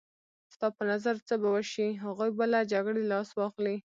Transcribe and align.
ستا 0.53 0.67
په 0.77 0.83
نظر 0.91 1.15
څه 1.27 1.33
به 1.41 1.49
وشي؟ 1.55 1.87
هغوی 2.03 2.29
به 2.37 2.45
له 2.53 2.59
جګړې 2.71 3.03
لاس 3.11 3.29
واخلي. 3.39 3.77